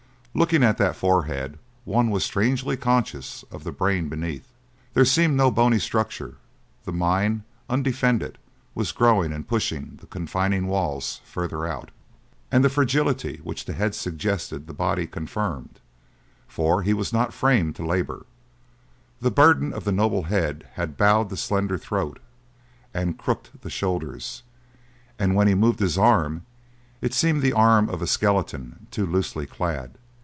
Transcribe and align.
Looking 0.33 0.63
at 0.63 0.77
that 0.77 0.95
forehead 0.95 1.59
one 1.83 2.09
was 2.09 2.23
strangely 2.23 2.77
conscious 2.77 3.43
of 3.51 3.65
the 3.65 3.73
brain 3.73 4.07
beneath. 4.07 4.47
There 4.93 5.03
seemed 5.03 5.35
no 5.35 5.51
bony 5.51 5.77
structure; 5.77 6.37
the 6.85 6.93
mind, 6.93 7.41
undefended, 7.69 8.37
was 8.73 8.93
growing 8.93 9.33
and 9.33 9.45
pushing 9.45 9.97
the 9.99 10.07
confining 10.07 10.67
walls 10.67 11.19
further 11.25 11.67
out. 11.67 11.91
And 12.49 12.63
the 12.63 12.69
fragility 12.69 13.41
which 13.43 13.65
the 13.65 13.73
head 13.73 13.93
suggested 13.93 14.67
the 14.67 14.73
body 14.73 15.05
confirmed, 15.05 15.81
for 16.47 16.81
he 16.83 16.93
was 16.93 17.11
not 17.11 17.33
framed 17.33 17.75
to 17.75 17.85
labor. 17.85 18.25
The 19.19 19.31
burden 19.31 19.73
of 19.73 19.83
the 19.83 19.91
noble 19.91 20.23
head 20.23 20.65
had 20.75 20.95
bowed 20.95 21.27
the 21.29 21.35
slender 21.35 21.77
throat 21.77 22.19
and 22.93 23.17
crooked 23.17 23.63
the 23.63 23.69
shoulders, 23.69 24.43
and 25.19 25.35
when 25.35 25.49
he 25.49 25.55
moved 25.55 25.81
his 25.81 25.97
arm 25.97 26.45
it 27.01 27.13
seemed 27.13 27.41
the 27.41 27.51
arm 27.51 27.89
of 27.89 28.01
a 28.01 28.07
skeleton 28.07 28.87
too 28.91 29.05
loosely 29.05 29.45
clad. 29.45 29.97